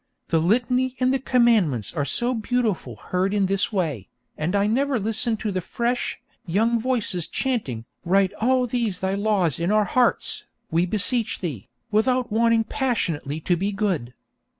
The 0.29 0.39
Litany 0.39 0.95
and 0.99 1.13
the 1.13 1.19
Commandments 1.19 1.93
are 1.93 2.05
so 2.05 2.33
beautiful 2.33 2.95
heard 2.95 3.35
in 3.35 3.45
this 3.45 3.71
way, 3.71 4.09
and 4.35 4.55
I 4.55 4.65
never 4.65 4.99
listen 4.99 5.37
to 5.37 5.51
the 5.51 5.61
fresh, 5.61 6.19
young 6.43 6.79
voices 6.79 7.27
chanting 7.27 7.85
'Write 8.03 8.33
all 8.41 8.65
these 8.65 8.97
Thy 9.01 9.13
laws 9.13 9.59
in 9.59 9.71
our 9.71 9.85
hearts, 9.85 10.45
we 10.71 10.87
beseech 10.87 11.37
Thee,' 11.41 11.67
without 11.91 12.31
wanting 12.31 12.63
passionately 12.63 13.39
to 13.41 13.55
be 13.55 13.71
good. 13.71 14.15